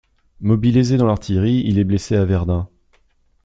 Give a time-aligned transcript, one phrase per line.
[0.39, 2.67] Mobilisé dans l'artillerie, il est blessé à Verdun.